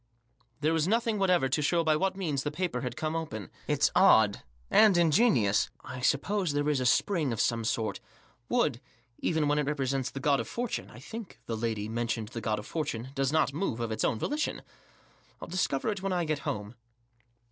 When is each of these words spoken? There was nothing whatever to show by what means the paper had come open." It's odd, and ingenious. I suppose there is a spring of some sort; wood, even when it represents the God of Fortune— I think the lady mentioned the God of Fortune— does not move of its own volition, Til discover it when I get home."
There 0.61 0.73
was 0.73 0.87
nothing 0.87 1.19
whatever 1.19 1.47
to 1.47 1.61
show 1.61 1.83
by 1.83 1.95
what 1.95 2.17
means 2.17 2.41
the 2.41 2.49
paper 2.49 2.81
had 2.81 2.97
come 2.97 3.15
open." 3.15 3.51
It's 3.67 3.91
odd, 3.95 4.41
and 4.71 4.97
ingenious. 4.97 5.69
I 5.83 5.99
suppose 6.01 6.53
there 6.53 6.67
is 6.69 6.79
a 6.79 6.87
spring 6.87 7.31
of 7.31 7.39
some 7.39 7.63
sort; 7.63 7.99
wood, 8.49 8.81
even 9.19 9.47
when 9.47 9.59
it 9.59 9.67
represents 9.67 10.09
the 10.09 10.19
God 10.19 10.39
of 10.39 10.47
Fortune— 10.47 10.89
I 10.89 10.97
think 10.97 11.37
the 11.45 11.55
lady 11.55 11.87
mentioned 11.87 12.29
the 12.29 12.41
God 12.41 12.57
of 12.57 12.65
Fortune— 12.65 13.09
does 13.13 13.31
not 13.31 13.53
move 13.53 13.79
of 13.79 13.91
its 13.91 14.03
own 14.03 14.17
volition, 14.17 14.63
Til 15.37 15.49
discover 15.49 15.89
it 15.89 16.01
when 16.01 16.13
I 16.13 16.25
get 16.25 16.39
home." 16.39 16.73